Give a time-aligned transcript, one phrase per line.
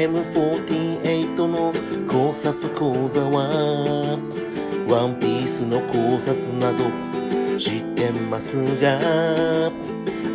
[0.00, 1.74] M48 の
[2.08, 4.18] 考察講座は
[4.88, 6.84] ワンピースの考察など
[7.58, 8.98] 知ってますが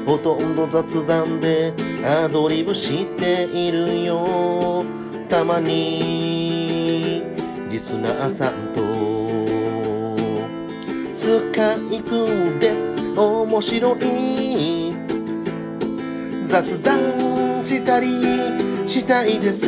[0.05, 1.73] ほとんど雑談で
[2.05, 4.86] アドリブしているよ。
[5.30, 7.23] たまに
[7.72, 8.86] リスナーさんと
[11.16, 12.72] スカイプで
[13.18, 14.94] 面白い
[16.48, 18.65] 雑談したり
[18.95, 19.67] したいです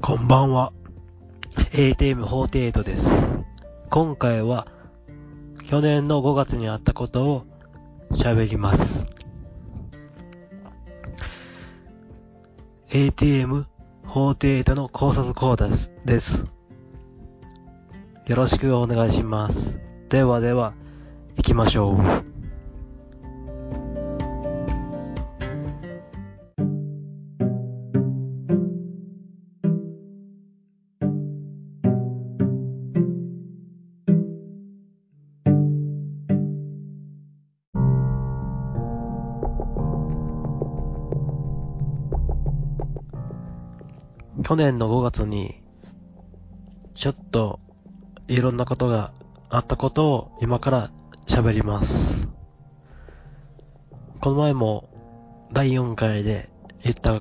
[0.00, 0.72] こんばんは。
[1.72, 3.06] ATM48 です。
[3.90, 4.66] 今回は、
[5.68, 7.46] 去年の5月にあったことを
[8.12, 8.97] 喋ります。
[12.90, 16.46] ATM48 の考察コーダスです。
[18.26, 19.78] よろしくお願いします。
[20.08, 20.72] ではでは、
[21.36, 22.37] 行きましょう。
[44.48, 45.62] 去年の5月に、
[46.94, 47.60] ちょっと、
[48.28, 49.12] いろんなことが
[49.50, 50.90] あったことを今から
[51.26, 52.28] 喋ります。
[54.22, 54.88] この前も、
[55.52, 56.48] 第4回で
[56.82, 57.20] 言った、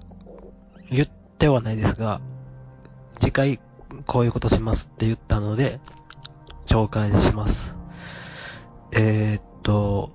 [0.90, 2.22] 言ってはないですが、
[3.20, 3.60] 次回
[4.06, 5.82] こういうことしますって言ったので、
[6.66, 7.76] 紹介します。
[8.94, 10.14] えー、っと、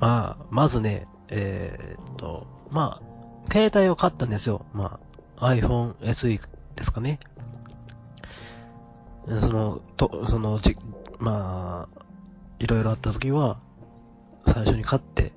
[0.00, 4.66] まあ、まずね、えー、っと、まあ、携帯を買ったんですよ。
[4.74, 6.40] まあ、iPhone SE
[6.76, 7.18] ですかね。
[9.40, 10.76] その、と、その、じ、
[11.18, 12.02] まあ、
[12.58, 13.58] いろいろあった時は、
[14.46, 15.32] 最初に買って、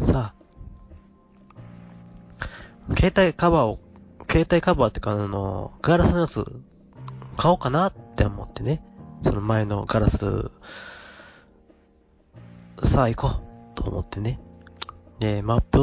[0.00, 0.44] さあ、
[2.96, 3.78] 携帯カバーを、
[4.28, 6.44] 携帯カバーっていうか、あの、ガラスのやつ、
[7.36, 8.82] 買おうかなって思ってね。
[9.24, 10.50] その前のガラス、
[12.82, 14.38] さあ行こうと思ってね。
[15.18, 15.78] で、マップ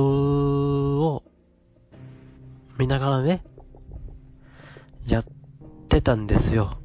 [2.81, 3.43] 見ながらね、
[5.05, 5.25] やっ
[5.87, 6.79] てたんですよ。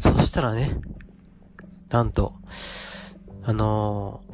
[0.00, 0.80] そしたらね、
[1.90, 2.34] なんと、
[3.44, 4.32] あのー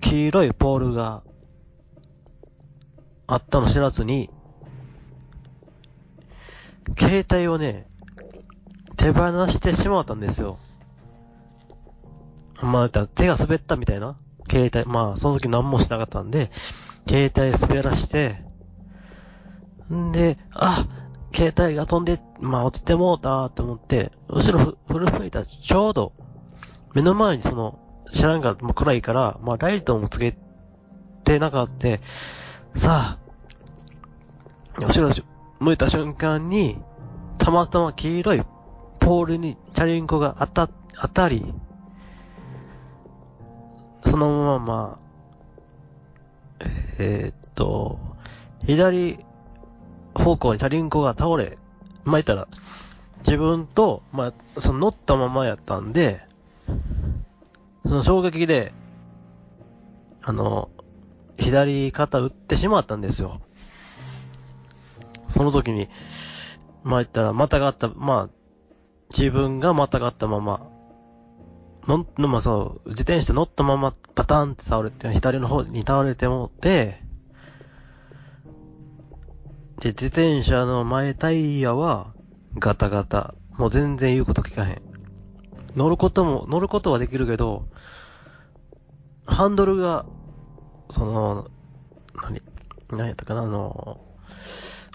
[0.00, 1.22] 黄色いポールが
[3.26, 4.30] あったの知らずに、
[6.98, 7.88] 携帯をね、
[8.96, 10.58] 手放してしまったんですよ。
[12.62, 14.16] まあ、手が滑ったみたいな。
[14.48, 16.50] 携帯、まあ、その時何もしなかったんで、
[17.06, 18.45] 携帯滑らして、
[19.94, 20.86] んで、あ、
[21.34, 26.12] 携帯が飛んで、まあ落ちてもうたと思って、後ろふ振り向いたらちょうど、
[26.94, 27.78] 目の前にその、
[28.12, 30.36] 知らんが、まあ、暗いから、まあライトもつけ
[31.24, 31.88] てなかった。
[32.78, 33.26] さあ、
[34.78, 35.10] 後ろ
[35.60, 36.78] 向いた瞬間に、
[37.38, 38.42] たまたま黄色い
[38.98, 40.68] ポールにチャリンコが当た、
[41.00, 41.52] 当たり、
[44.04, 44.98] そのまま、ま、
[46.98, 47.98] えーっと、
[48.64, 49.18] 左
[50.18, 51.58] 方向にチャリンコが倒れ、
[52.04, 52.48] まあ、言ったら、
[53.18, 56.20] 自分と、まあ、その乗ったままやったんで、
[57.84, 58.72] その衝撃で、
[60.22, 60.70] あの、
[61.38, 63.40] 左肩打ってしまったんですよ。
[65.28, 65.88] その時に、
[66.82, 68.36] まあ、言ったら、またがった、まあ、
[69.10, 70.68] 自分がまたがったまま、
[71.86, 77.05] の、の、まあ、そう、自転車乗ったままパタンって倒れて、左の方に倒れてもって、
[79.86, 82.12] で、自転車の前タイヤは
[82.58, 83.34] ガタガタ。
[83.56, 84.82] もう全然言うこと聞かへん。
[85.76, 87.68] 乗ることも、乗ることはできるけど、
[89.26, 90.04] ハンドルが、
[90.90, 91.48] その、
[92.20, 92.42] 何、
[92.90, 94.00] 何やったかな、あの、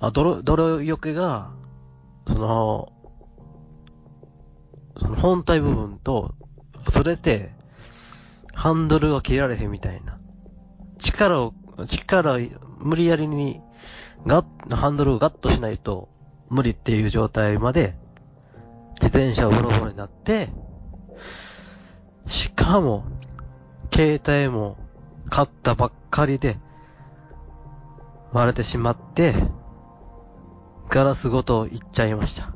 [0.02, 1.52] あ、泥、泥よけが、
[2.28, 2.92] その、
[4.98, 6.34] その本体部分と、
[6.90, 7.54] それて、
[8.54, 10.20] ハンドルが切られへんみたいな。
[11.00, 11.54] 力を、
[11.88, 12.38] 力
[12.80, 13.62] 無理やりに、
[14.28, 16.10] ガッ、ハンドルをガッとしないと
[16.50, 17.96] 無理っていう状態まで
[19.02, 20.50] 自転車をボロボロになって、
[22.28, 23.04] しかも、
[23.92, 24.78] 携帯も
[25.30, 26.58] 買ったばっかりで
[28.32, 29.34] 割れてしまって、
[30.90, 32.54] ガラスごといっちゃいました。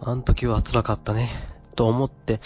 [0.00, 1.28] あの時は辛かったね、
[1.74, 2.40] と思って、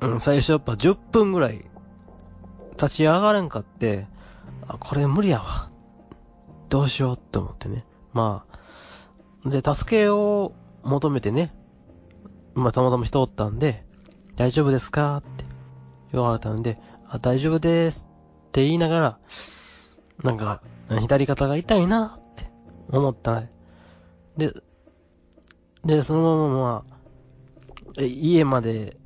[0.00, 1.64] うん、最初やっぱ10分ぐらい
[2.80, 4.06] 立ち上がれんかって、
[4.66, 5.70] あ、これ無理やわ。
[6.68, 7.84] どうしようって思ってね。
[8.12, 8.44] ま
[9.44, 11.54] あ、で、助けを求めてね、
[12.54, 13.84] まあ、たまたま人おったんで、
[14.36, 15.44] 大丈夫ですかって
[16.12, 16.78] 言われたんで、
[17.08, 18.06] あ、大丈夫です
[18.48, 19.18] って言いながら、
[20.22, 20.62] なんか、
[21.00, 22.50] 左肩が痛いなって
[22.88, 23.50] 思ったね。
[24.36, 24.52] で、
[25.84, 28.96] で、そのまままあ、家まで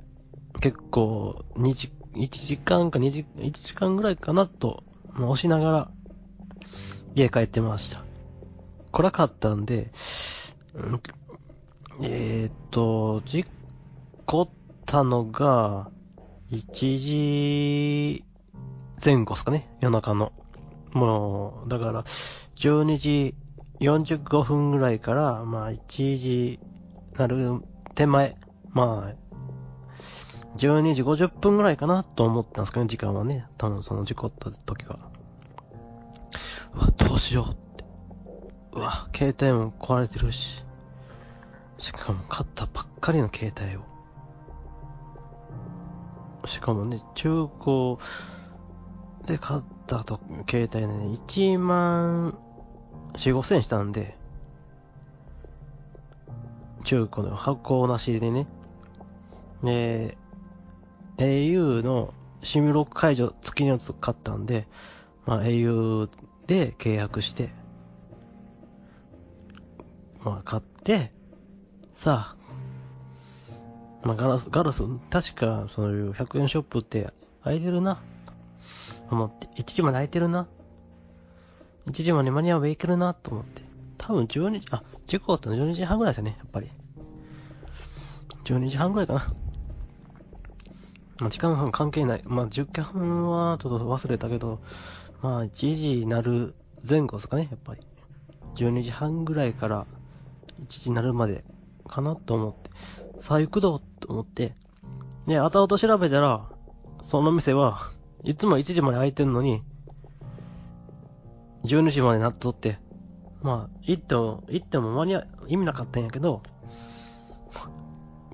[0.61, 4.83] 結構2時、1時間か2時、1時間ぐらいかなと、
[5.13, 5.91] まあ押しながら
[7.15, 8.03] 家帰ってました。
[8.91, 9.91] 暗かったんで、
[10.73, 11.01] うん
[12.01, 13.45] えーっと、事
[14.25, 14.49] 故っ
[14.85, 15.91] たのが、
[16.51, 18.25] 1時
[19.03, 20.31] 前後ですかね、夜中の。
[20.93, 22.03] もう、だから、
[22.55, 23.35] 12時
[23.79, 26.59] 45分ぐらいから、まあ、1時
[27.17, 27.61] なる
[27.95, 28.37] 手前、
[28.71, 29.28] まあ、
[30.57, 33.47] 12時50分ぐらいかなと思ったんですかね、時間はね。
[33.57, 34.99] 多分その事故った時は。
[36.73, 37.85] うわ、どうしようって。
[38.73, 40.63] うわ、携帯も壊れてるし。
[41.77, 43.89] しかも買ったばっかりの携帯を。
[46.45, 47.97] しかもね、中古
[49.25, 50.19] で買ったと
[50.49, 52.37] 携帯ね、1万
[53.13, 54.17] 4、5千したんで、
[56.83, 58.47] 中古の箱なしでね、
[59.63, 60.17] で、
[61.19, 64.67] au のシムロック解除付きのやつ買ったんで、
[65.25, 66.09] まあ au
[66.47, 67.49] で契約して、
[70.23, 71.11] まあ買って、
[71.95, 77.09] さあ、まあガラス、ガラス、確かそういう100円ショップって
[77.43, 78.01] 空いてるな、
[79.09, 80.47] と思って、1時まで空いてるな、
[81.87, 83.61] 1時まで間に合えばいけるな、と思って、
[83.97, 86.71] 多分12時、あ、事故っての12時半ぐらいですよね、やっぱり。
[88.45, 89.33] 12時半ぐらいかな。
[91.19, 92.21] ま、時間は関係ない。
[92.25, 94.59] まあ、10分はちょっと忘れたけど、
[95.21, 96.55] まあ、1時になる
[96.87, 97.81] 前後ですかね、やっぱり。
[98.55, 99.85] 12時半ぐらいから
[100.61, 101.43] 1時になるまで
[101.87, 102.69] かなと思って、
[103.21, 104.55] さあ行くぞと思って、
[105.27, 106.49] で、後々調べたら、
[107.03, 107.91] その店は
[108.23, 109.63] いつも1時まで開いてんのに、
[111.65, 112.79] 12時までなっとって、
[113.41, 116.41] まあ、行っても、行っても間に合、意味なかったんやけど、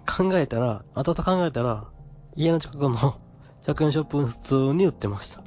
[0.06, 1.88] 考えたら、後々考えたら、
[2.36, 2.92] 家の近くの
[3.66, 5.42] 100円ショップ普通に売ってました。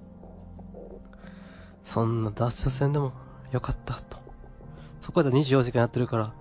[1.84, 3.12] そんなダッシュ戦でも
[3.52, 4.18] よかったと。
[5.00, 6.34] そこで24時間やってるから、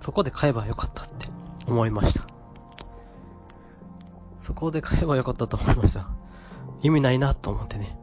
[0.00, 1.28] そこで買えばよかったって
[1.66, 2.26] 思いました。
[4.40, 6.08] そこで買えばよかったと思いました。
[6.82, 7.98] 意味ないなと思ってね。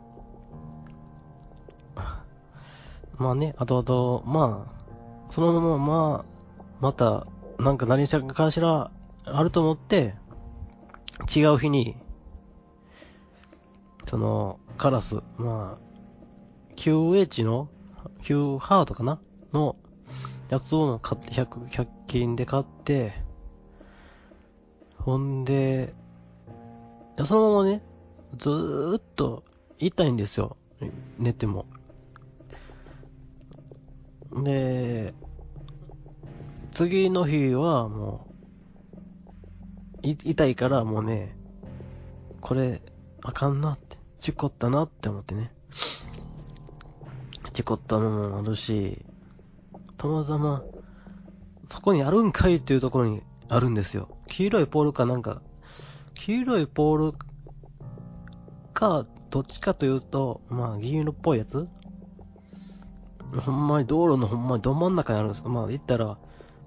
[3.20, 7.28] まあね、後々、まあ、そのまま、まあ、また、
[7.60, 8.92] なんか何かしら
[9.26, 10.16] あると思って、
[11.36, 11.96] 違う日に、
[14.06, 17.70] その、カラス、まあ、QH の、
[18.24, 19.20] Q ハートかな？
[19.54, 19.76] の、
[20.50, 23.14] やつを買って、100、100均で買って、
[24.98, 25.94] ほんで、
[27.26, 27.84] そのままね、
[28.38, 29.44] ずーっと
[29.78, 30.58] 痛いんですよ。
[31.18, 31.66] 寝ても。
[34.44, 35.14] で、
[36.72, 38.29] 次の日はもう、
[40.02, 41.36] い痛いからもうね、
[42.42, 42.82] これ、
[43.22, 45.52] あかんなって、事故ったなって思ってね。
[47.54, 49.06] 事故ったのもあるし、
[49.98, 50.64] たまたま、
[51.68, 54.18] そこにあるんかいっていうところにあるんですよ。
[54.28, 55.42] 黄色いポールかなんか、
[56.14, 57.18] 黄色いポール
[58.74, 61.68] か、どっちかというと、まあ、銀色っぽいやつ
[63.38, 66.18] ほんまに道路のほんまにど真ん中にあるんですまあ、言ったら、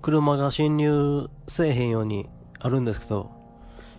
[0.03, 2.29] 車が侵入せえへんように
[2.63, 3.31] あるんですけど、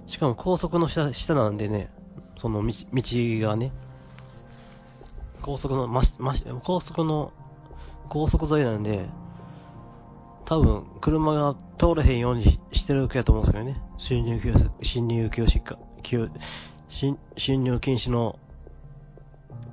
[0.08, 1.90] しかも高速の下、下なんでね、
[2.38, 3.04] その道、道
[3.48, 3.72] がね、
[5.42, 7.34] 高速の、まし、まし、高速の、
[8.08, 9.06] 高速沿いなんで、
[10.46, 13.82] 多分、車が通れへんようにしてるわけやと思うんですけどね。
[13.98, 16.32] 侵入禁止、侵入禁止か、禁
[16.88, 18.40] 侵侵入禁止の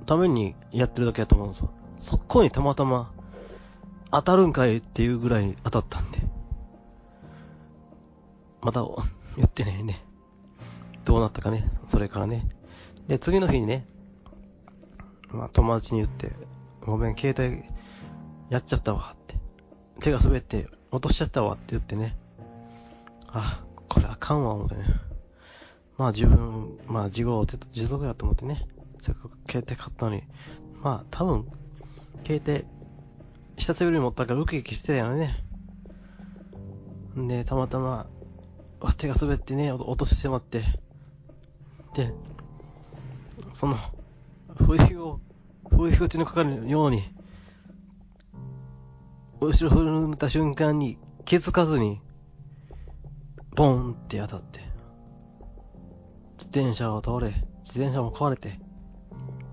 [0.05, 1.69] ためにやってるだけやと思うんですよ。
[1.97, 3.11] そこにたまたま
[4.11, 6.19] 当たるんかいっていうぐらい当たったんで。
[8.61, 8.81] また
[9.37, 10.05] 言ってねね。
[11.05, 11.65] どうなったかね。
[11.87, 12.47] それからね。
[13.07, 13.87] で、次の日にね、
[15.29, 16.31] まあ友達に言って、
[16.81, 17.63] ごめん、携帯
[18.49, 19.35] やっちゃったわって。
[19.99, 22.17] 手が滑って落としちゃったわって言ってね。
[23.27, 24.85] あ、これあかんわ、思ってね。
[25.97, 28.67] まあ自分、まあ自業自得やと思ってね。
[28.99, 30.23] せっかく携帯買ったのに。
[30.81, 31.47] まあ多分、
[32.25, 32.65] 携帯、
[33.57, 35.43] 下滑り持ったからウキウキしてたよね。
[37.17, 38.07] んで、たまたま、
[38.97, 40.63] 手が滑ってね、落としてしまって。
[41.93, 42.13] で、
[43.53, 43.77] その、
[44.55, 45.19] 不意を、
[45.69, 47.03] 不意打ちのかかるように、
[49.39, 52.01] 後ろ振った瞬間に気づかずに、
[53.55, 54.59] ボーンって当たって、
[56.37, 57.27] 自転車を倒れ、
[57.59, 58.59] 自転車も壊れて、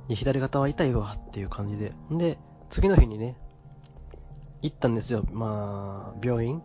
[0.09, 1.93] で、左肩は痛いわっていう感じで。
[2.13, 2.39] んで、
[2.71, 3.37] 次の日にね、
[4.63, 5.25] 行ったんですよ。
[5.33, 6.63] まあ、病院。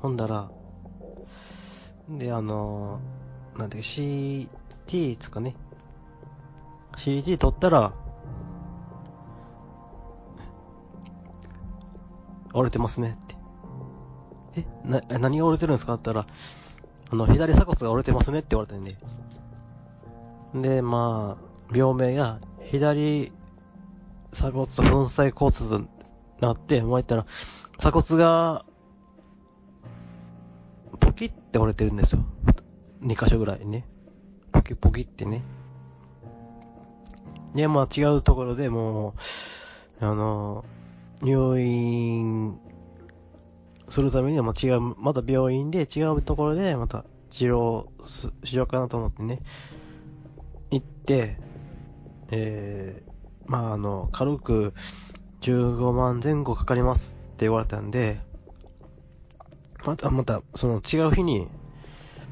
[0.00, 0.50] ほんだら、
[2.08, 3.00] で、あの、
[3.56, 3.88] なんていうか、
[4.86, 5.56] CT つかね。
[6.96, 7.92] CT 取ったら、
[12.54, 13.36] 折れてますねって。
[14.60, 15.94] え、な、何が折れてるんですか？
[15.94, 16.34] って言ったら、
[17.10, 18.96] あの、左鎖骨が折れてますねって言われたんで。
[20.54, 22.38] で、まあ、病名が、
[22.70, 23.32] 左
[24.32, 25.88] 鎖骨粉砕骨痛に
[26.40, 27.26] なって、もう言ったら、
[27.78, 28.65] 鎖骨が、
[31.16, 32.24] キって折れてるんですよ。
[33.02, 33.84] 2箇所ぐらいね。
[34.52, 35.42] ポキポキってね。
[37.54, 39.14] で、まあ違うところでも
[40.00, 40.64] う、あの、
[41.22, 42.58] 入院
[43.88, 47.86] するためにはまあ違う、また病院で違うところでまた治療
[48.44, 49.40] しようかなと思ってね、
[50.70, 51.38] 行って、
[52.30, 54.74] えー、まああの、軽く
[55.40, 58.20] 15万前後かかりますって言われたんで、
[59.86, 61.46] またまたその違う日に、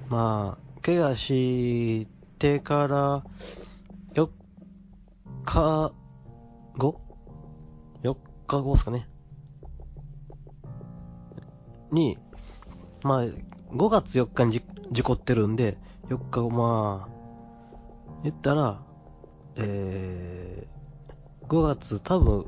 [0.09, 2.09] まあ、怪我し
[2.41, 3.25] てから
[4.15, 4.29] 4
[5.45, 5.93] 日
[6.77, 7.01] 後
[8.03, 8.17] ?4
[8.49, 9.09] 日後ですかね。
[11.93, 12.19] に、
[13.05, 18.83] まあ、5月4日に事故ってるんで、4日後、まあ、言ったら、
[19.55, 22.47] えー、5月多分、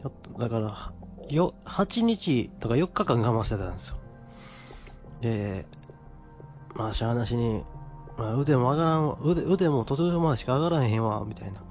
[0.00, 0.93] ちょっと、だから、
[1.30, 3.96] よ、8日とか4日間我慢してたんですよ。
[5.20, 5.66] で、
[6.74, 7.64] まあ、しゃあなしに、
[8.16, 11.62] まあ、腕も上がらん、腕、腕も途中までしか上がらへんわ、みたいな。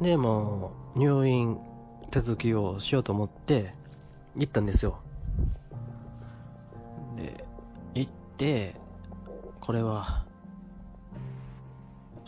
[0.00, 1.58] で、もう、入院
[2.10, 3.74] 手続きをしようと思って、
[4.36, 4.98] 行ったんですよ。
[7.16, 7.44] で、
[7.94, 8.74] 行って、
[9.60, 10.24] これは、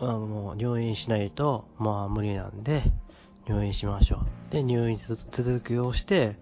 [0.00, 2.83] まあもう入院しないと、まあ無理なんで、
[3.47, 4.38] 入院しましょう。
[4.50, 6.37] で、入院続きをして、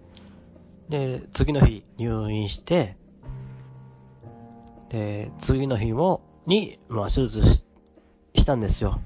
[0.89, 2.97] で、次の日入院して、
[4.89, 7.65] で、次の日も、に、まあ手術し
[8.35, 9.01] したんですよ。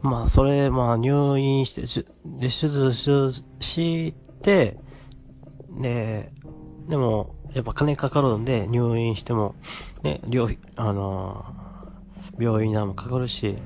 [0.00, 1.82] まあ、それ、まあ、入院して、
[2.24, 2.94] で、手術
[3.60, 4.78] して、
[5.78, 6.32] で、
[6.88, 9.54] でも、やっぱ金かかるんで、入院しても、
[10.02, 13.58] ね、療費、あのー、病院代もかかるし、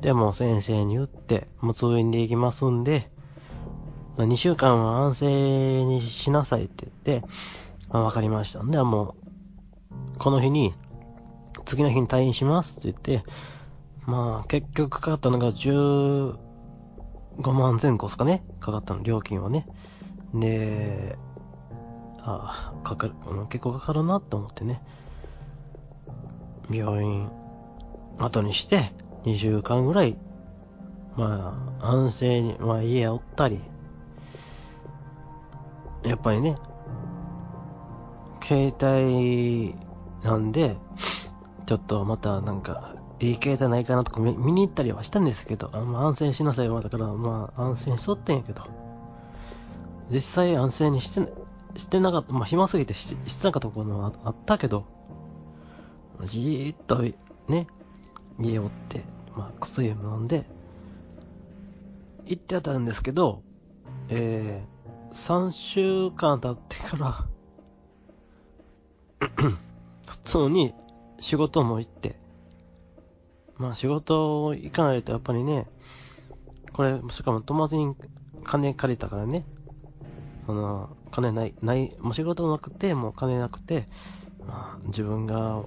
[0.00, 3.10] でも先生に言って、もう通院で行きますんで、
[4.16, 7.26] 2週間は安静にしなさいって言って、
[7.90, 8.62] まあ、わかりました。
[8.62, 9.14] んで、も
[10.14, 10.74] う、この日に、
[11.66, 13.30] 次の日に退院しますって言って、
[14.06, 16.36] まあ、結局かかったのが15
[17.52, 18.42] 万前後ですかね。
[18.60, 19.66] かかったの、料金はね。
[20.34, 21.16] で、
[22.20, 23.14] ああ、かかる、
[23.48, 24.82] 結構かかるなって思ってね。
[26.70, 27.28] 病院
[28.18, 28.92] 後にして、
[29.24, 30.16] 2週間ぐらい、
[31.16, 33.60] まあ、安静に、まあ家おったり、
[36.04, 36.56] やっぱりね、
[38.42, 39.74] 携帯
[40.22, 40.76] なんで、
[41.66, 48.62] ちょっとまたなんか、いい携帯ないかなとか見に行ったりはしたんですけど、あまあ、安静しなさいはだから、まあ安静しとってんやけど、
[50.10, 51.32] 実際安静にして、
[51.76, 54.86] してなかった、まあ暇すぎてししてなかったとこともあったけど、
[56.24, 57.02] じーっと
[57.48, 57.66] ね、
[58.40, 59.04] 家おって、
[59.36, 60.44] まあ薬を飲んで、
[62.26, 63.42] 行ってたんですけど、
[64.08, 67.26] えー、3週間経ってから
[70.06, 70.74] 普通に
[71.20, 72.18] 仕事も行って、
[73.56, 75.66] まあ仕事行かないとやっぱりね、
[76.72, 77.94] これ、しかも友達に
[78.44, 79.44] 金借りたからね、
[80.46, 83.88] その、金ない、ない、もう仕事もなくて、もう金なくて、
[84.46, 85.62] まあ自分が、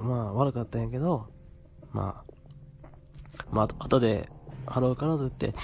[0.00, 1.26] まあ悪かったんやけど、
[1.92, 2.88] まあ、
[3.50, 4.28] まあ後で
[4.66, 5.54] 払うからと言って、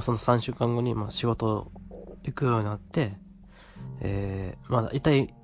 [0.00, 1.70] その3週間後にまあ仕事
[2.24, 3.14] 行くようになって、
[4.00, 5.34] えー、まだ痛い、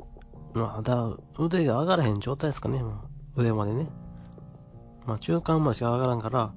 [0.54, 3.04] まあだ、腕が上がらへん状態ですかね、も
[3.36, 3.88] う上までね。
[5.06, 6.52] まあ中間までしか上がらんから、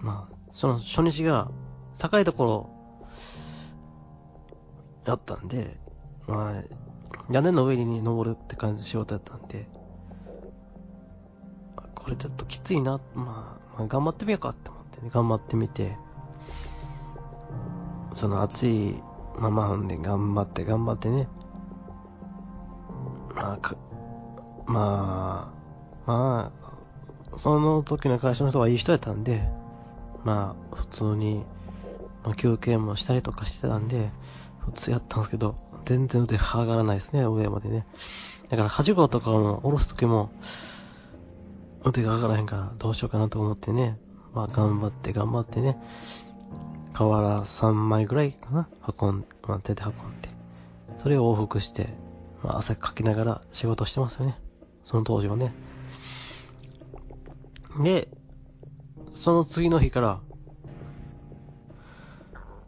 [0.00, 1.50] まあ、その初日が
[1.98, 2.70] 高いところ
[5.06, 5.78] やったんで、
[6.26, 9.66] まあ、屋根の上に登るって感じの仕事やったんで、
[12.04, 15.96] これちょっときついな、まあ、まあ、頑張ってみようかって思ってね、頑張ってみて、
[18.12, 19.02] その暑い
[19.38, 21.28] ままで頑張って頑張ってね、
[23.34, 23.76] まあ、
[24.66, 25.52] ま
[26.06, 26.52] あ、ま
[27.32, 29.48] あ、その時の会社の人はいい人やったんで、
[30.24, 31.44] まあ、普通に、
[32.22, 34.10] まあ、休憩もしたりとかしてたんで、
[34.58, 35.56] 普通やったんですけど、
[35.86, 37.86] 全然腕上がらないですね、上までね。
[38.50, 40.30] だから、はじごとかも下ろす時も、
[41.84, 43.98] 腕が上がらへんからどうしようかなと思ってね、
[44.32, 45.76] まあ頑張って頑張ってね、
[46.94, 50.30] 瓦3枚ぐらいかな運ん、まあ、手で運んで、
[51.02, 51.88] それを往復して、
[52.42, 54.38] まあ汗かきながら仕事してますよね。
[54.82, 55.52] その当時はね。
[57.82, 58.08] で、
[59.12, 60.20] その次の日から、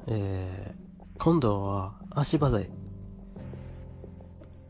[0.08, 2.70] えー、今度は足場材。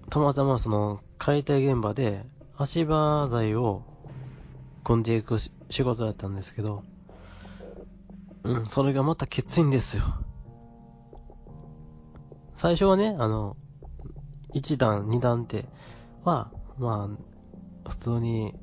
[0.09, 2.25] たまたまその解体現場で
[2.57, 3.83] 足場材を
[4.87, 6.85] 込んでいく仕事だったんですけど、
[8.45, 10.05] うん、それがまたきついんですよ。
[12.55, 13.57] 最初はね、あの、
[14.55, 15.65] 1段、2段って
[16.23, 17.11] は、ま
[17.85, 18.55] あ、普通に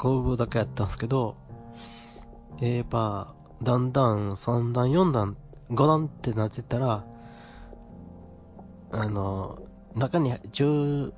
[0.00, 1.36] 運ぶだけやったんですけど、
[2.60, 5.36] で、やっぱ、だんだん3段、4段、
[5.70, 7.04] 5段ってなってたら、
[8.92, 9.58] あの、
[9.96, 11.12] 中に中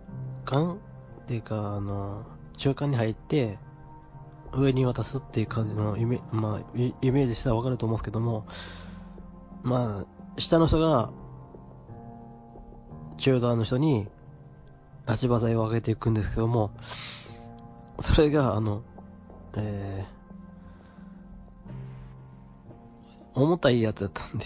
[0.47, 0.81] 間
[1.21, 2.25] っていうか、あの、
[2.57, 3.59] 中間に入って、
[4.55, 8.47] 上に渡すっていう感じのイメ,、まあ、イメージしたらわかると思うんですけども、
[9.63, 11.11] まあ、下の人が、
[13.19, 14.09] 中段の人に
[15.07, 16.71] 足場材を上げていくんですけども、
[17.99, 18.83] それが、あの、
[19.57, 24.45] えー、重たいやつだったんで、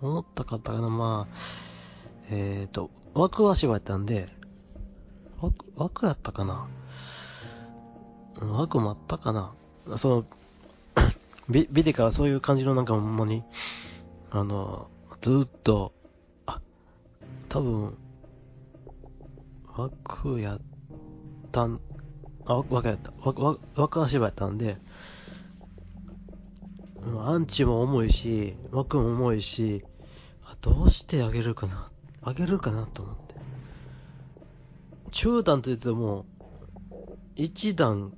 [0.00, 1.36] 重たかったかな、まあ、
[2.30, 4.28] えっ、ー、と、枠足場やったんで、
[5.40, 6.68] 枠、枠やったかな。
[8.40, 9.52] 悪もあったかな
[9.96, 10.24] その、
[11.48, 13.42] ビ、ビデカはそういう感じのなんかほんまに、
[14.30, 14.88] あの、
[15.20, 15.92] ずっと、
[16.46, 16.60] あ、
[17.48, 17.96] 多分、
[19.76, 20.60] 枠やっ
[21.50, 21.80] たん、
[22.46, 23.12] あ、枠やった。
[23.20, 24.78] 枠、枠足場やったんで、
[27.20, 29.84] アンチも重いし、枠も重いし、
[30.44, 31.88] あどうしてあげるかな
[32.22, 33.34] あげるかなと思って。
[35.10, 36.26] 中段と言っても、
[37.36, 38.12] 1段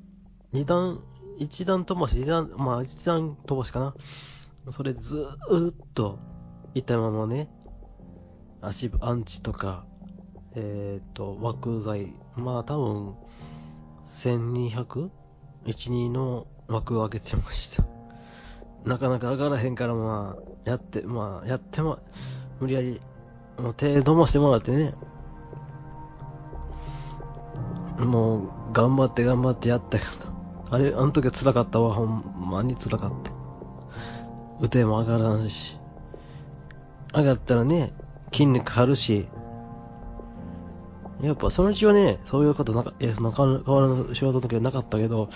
[0.53, 1.01] 二段、
[1.39, 3.95] 一段飛ばし、二段、まあ一段飛ばしかな。
[4.71, 6.19] それずーっと、
[6.75, 7.49] いたままね、
[8.61, 9.85] 足、アンチとか、
[10.55, 13.15] えっ、ー、と、枠材、まあ多分、
[14.07, 15.11] 1200?
[15.67, 17.85] 12の枠を上げてました。
[18.85, 21.99] なかなか上がらへんからまあ、やって、まあ、やっても、
[22.61, 23.01] 無理やり、
[23.59, 24.95] もう手飲ましてもらってね、
[27.99, 30.30] もう、頑張って頑張ってやったけど、
[30.71, 33.33] あれ、あの時は辛かったわ、ほんまに辛かった。
[34.61, 35.79] 腕も上がらんし。
[37.13, 37.93] 上がったらね、
[38.33, 39.27] 筋肉張るし。
[41.23, 45.29] やっぱそのうちはね、そういうことなか、いや、その変わらぬ仕事の時はなかったけど、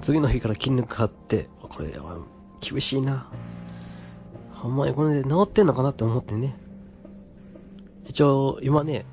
[0.00, 1.94] 次の日から筋肉張って、これ、
[2.60, 3.28] 厳しいな。
[4.54, 6.56] ほんまにこれで治ってんのかなって思ってね。
[8.06, 9.04] 一応、今ね、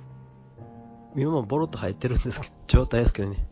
[1.15, 3.45] 今もボロッと入ってるんですけど、状態ですけどね。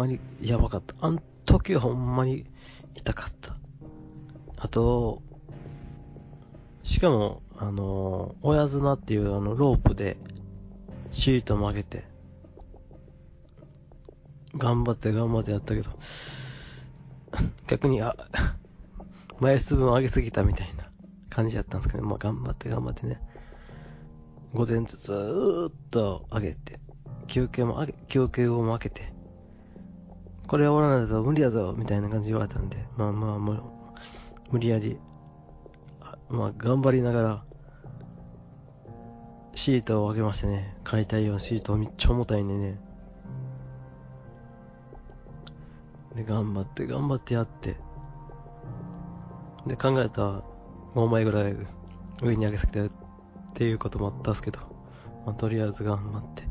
[0.00, 0.94] まにやばかった。
[1.00, 2.44] あん時はほんまに
[2.94, 3.56] 痛かった。
[4.56, 5.22] あと、
[6.82, 10.16] しかも、あの、親綱っていうあのロープで
[11.12, 12.04] シート曲げて、
[14.56, 15.90] 頑張って頑張ってやったけど、
[17.66, 18.16] 逆に、あ、
[19.38, 20.90] 枚数分上げすぎたみたいな
[21.28, 23.20] 感じだったんですけど、まあ頑張って頑張ってね、
[24.54, 26.80] 午前中ずーっと上げて、
[27.26, 29.19] 休憩も上げ、休憩をも開けて、
[30.50, 33.62] これは終わらないぞ、無理だぞ、みたいな感じで言われたんで、まあまあ、もう、
[34.50, 34.98] 無理やり、
[36.28, 37.44] まあ、頑張りながら、
[39.54, 42.80] シートを上げましてね、解体用シートめっちゃ重たいんでね、
[46.16, 47.76] で、頑張って頑張ってやって、
[49.68, 50.42] で、考えたら、
[50.96, 51.54] 5枚ぐらい
[52.22, 52.90] 上に上げすぎてっ
[53.54, 54.58] ていうこともあったんですけど、
[55.24, 56.42] まあ、とりあえず頑張って、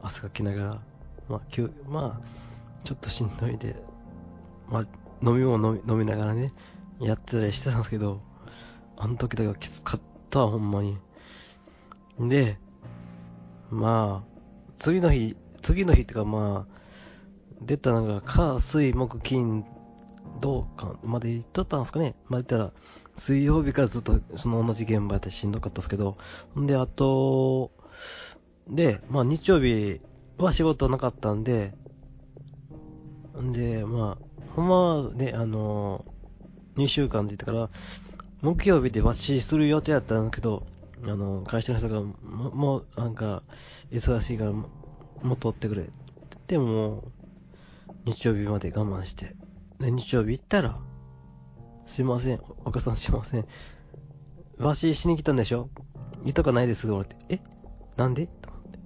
[0.00, 0.80] 汗かきながら、
[1.28, 1.40] まあ、
[1.88, 2.40] まあ、
[2.84, 3.76] ちょっとしんどいで、
[4.68, 4.82] まあ、
[5.22, 6.52] 飲み物飲み飲みながらね、
[7.00, 8.20] やってたりしてたんですけど、
[8.96, 10.98] あの時だけはきつかった、ほんまに。
[12.18, 12.58] で、
[13.70, 14.42] まあ、
[14.78, 16.80] 次の日、次の日ってかまあ、
[17.62, 19.64] 出たのが、火、水、木、金、
[20.40, 22.14] どうかまで行っとったんですかね。
[22.28, 22.72] まあ言ったら、
[23.16, 26.16] 水曜日からずっとその同じ現場やってしんどかったですけど、
[26.58, 27.70] んで、あと、
[28.68, 30.00] で、まあ日曜日
[30.38, 31.74] は仕事なかったんで、
[33.38, 37.70] んで、まあ、ほんまね、あのー、2週間って言ったから、
[38.42, 40.66] 木曜日で抜歯する予定やったんだけど、
[41.04, 43.42] あの、会社の人が、ももう、なんか、
[43.90, 44.68] 忙しいから、も
[45.22, 45.88] もう取ってくれ。
[46.46, 47.04] でも、
[48.04, 49.36] 日曜日まで我慢して。
[49.78, 50.78] で、日曜日行ったら、
[51.86, 53.46] すいません、お母さんすいません。
[54.58, 55.70] わししに来たんでしょ？
[56.24, 57.16] 糸がないです、俺って。
[57.30, 57.40] え？
[57.96, 58.26] なんで？
[58.26, 58.78] と思って。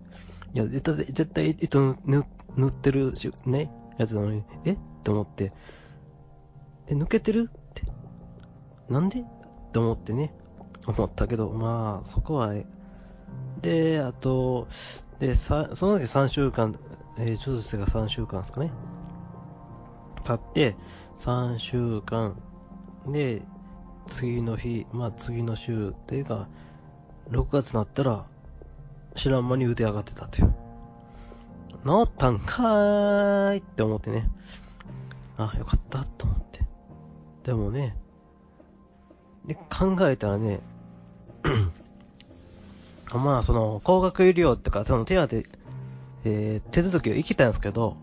[0.54, 2.24] いや、絶対、絶対糸塗
[2.56, 4.76] 塗ってるし、ね、やつなのに、え？
[5.02, 5.52] と思って、
[6.88, 7.50] え、抜けてる？
[7.50, 7.82] って。
[8.88, 9.24] なんで？
[9.72, 10.32] と思ってね、
[10.86, 12.66] 思ったけど、まあ、そこは、え。
[13.60, 14.68] で、あと、
[15.18, 16.78] で、さ、その時3週間、
[17.18, 18.70] えー、手術が3週間ですかね。
[20.24, 20.76] 経って、
[21.18, 22.40] 3週間、
[23.08, 23.42] で、
[24.08, 26.48] 次の日、まあ次の週っていうか、
[27.30, 28.26] 6月になったら、
[29.14, 30.54] 知らん間に腕上がってたという。
[31.86, 34.30] 治ったんかーいって思ってね。
[35.36, 36.60] あ、よかったと思って。
[37.42, 37.96] でもね、
[39.46, 40.60] で、考えたらね、
[43.14, 45.46] まあその、高額医療とか、その手当て、
[46.24, 47.96] えー、手続きを行きたんですけど、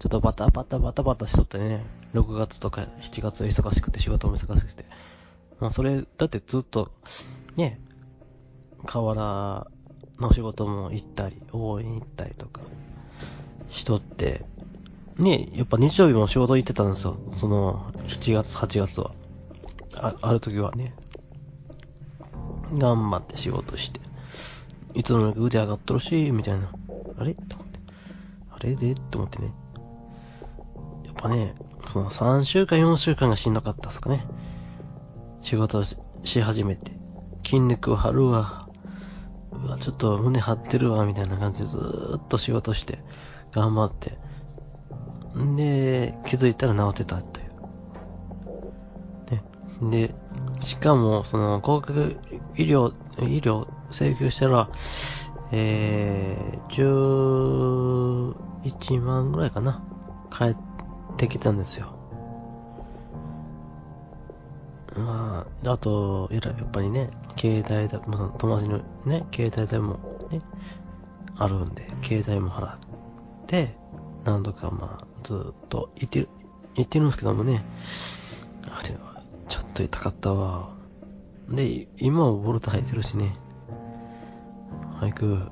[0.00, 4.84] ちょっとバタバタバタバタしとってね、6月とか7月忙しくて仕事も忙しくて。
[5.60, 6.90] まあそれ、だってずっと、
[7.56, 7.80] ね、
[8.84, 9.66] 河原
[10.20, 12.60] の仕事も行ったり、応援行ったりとか、
[13.70, 14.44] しとって、
[15.16, 17.18] ね、やっぱ日曜日も仕事行ってたんですよ。
[17.36, 19.12] その、7月、8月は。
[19.94, 20.94] あ、ある時はね。
[22.72, 24.00] 頑張って仕事して。
[24.94, 26.70] いつの間にか腕上がっとるし、みたいな。
[27.18, 27.34] あれ？
[27.34, 27.80] と思って。
[28.50, 28.94] あれで？
[28.94, 29.52] と思ってね。
[31.04, 31.54] やっぱね、
[31.86, 34.26] その3週間、4週間がしんどかったっすかね。
[35.42, 36.92] 仕事しし始めて。
[37.44, 38.67] 筋肉を張るわ。
[39.64, 42.98] うわ、ちょっと胸張ってるわ、みたいな感じでずーっと仕事して、
[43.52, 44.18] 頑張って。
[45.36, 47.42] んで、気づいたら治ってたとい
[49.82, 49.90] う。
[49.90, 50.08] ね。
[50.08, 50.14] で、
[50.60, 52.16] しかも、その、合格
[52.56, 54.68] 医療、医療請求したら、
[55.50, 58.34] えー、
[58.74, 59.82] 11万ぐらいかな。
[60.30, 60.56] 返っ
[61.16, 61.94] てきたんですよ。
[64.96, 70.42] まあ、あと、やっぱりね、携帯だ、まあ、友達のね、携帯代もね、
[71.36, 72.78] あるんで、携帯も払っ
[73.46, 73.76] て、
[74.24, 76.28] 何度かまあ、ずっと言ってる、
[76.74, 77.64] 言ってるんですけどもね、
[78.64, 80.74] あれは、ちょっと痛かったわ。
[81.48, 83.36] で、今はボルト入ってるしね、
[84.96, 85.48] 早く、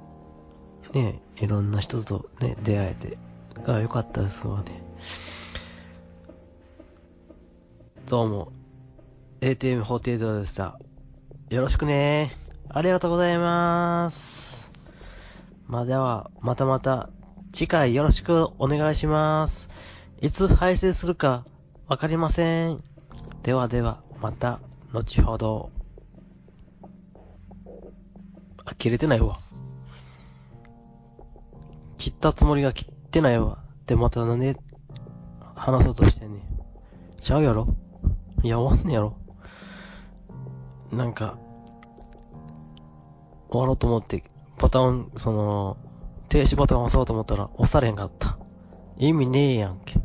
[0.92, 3.18] ね、いろんな人とね、出会えて、
[3.62, 4.82] が良かったですわね。
[8.06, 8.52] どうも、
[9.40, 10.80] ATM48 でした。
[11.48, 12.32] よろしくね
[12.68, 14.68] ありがとうございます。
[15.68, 17.08] まあでは、またまた、
[17.52, 19.68] 次回よろしくお願いします。
[20.20, 21.44] いつ配信するか、
[21.86, 22.82] わかりません。
[23.44, 24.58] ではでは、また、
[24.92, 25.70] 後ほど。
[28.64, 29.38] あ、切れてないわ。
[31.96, 33.62] 切ったつもりが切ってないわ。
[33.86, 34.56] で、またなんで、
[35.54, 36.42] 話そうとしてんねん。
[37.20, 37.68] ちゃうやろ？
[38.42, 39.16] いや、終わんねやろ。
[40.92, 41.38] なんか、
[43.48, 44.22] 終わろうと思って、
[44.58, 45.76] パターン、その、
[46.28, 48.38] 停止ボタン押そうと思ったら押されへんかった。
[48.98, 49.98] 意味ねえやんけ。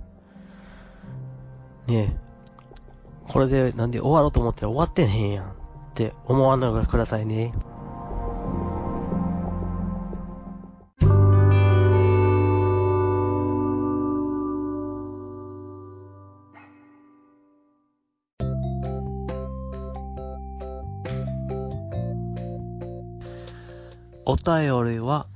[1.88, 2.18] ねえ。
[3.28, 5.50] これでなんで終わろうと思ったら終わってへんやんっ
[5.94, 7.54] て思わないでくださいね。
[24.32, 25.28] お便りは、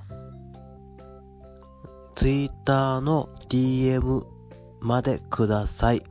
[2.15, 4.23] ツイッターの DM
[4.79, 6.03] までください。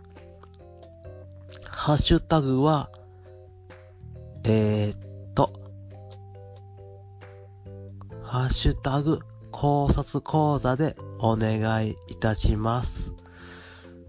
[1.66, 2.90] ハッシュタグは、
[4.44, 4.98] えー、っ
[5.32, 5.54] と、
[8.22, 9.20] ハッシュタグ
[9.50, 13.14] 考察講座でお願いいたします。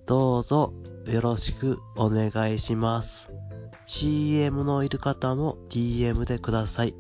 [0.06, 0.74] どうぞ
[1.06, 3.32] よろしくお願いします。
[3.86, 6.94] CM のいる方も DM でください。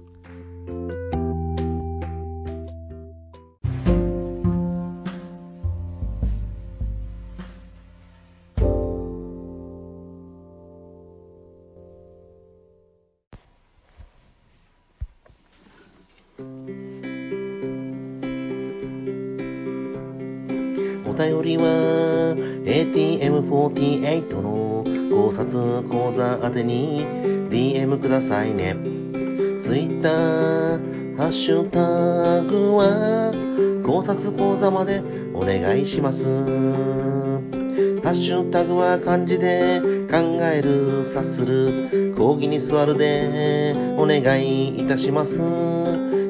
[42.15, 45.39] 講義に座るでお願いいたします。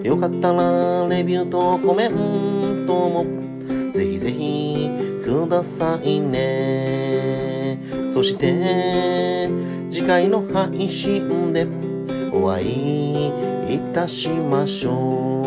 [0.03, 3.25] よかったらレビューとコメントも
[3.93, 4.89] ぜひぜひ
[5.23, 7.79] くださいね。
[8.09, 9.49] そして
[9.89, 11.67] 次回の配信で
[12.31, 15.44] お会いいたしましょう。